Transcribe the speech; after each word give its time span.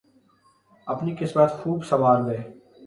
اپنی 0.87 1.15
قسمت 1.19 1.51
خوب 1.51 1.83
سنوار 1.83 2.19
گئے۔ 2.25 2.41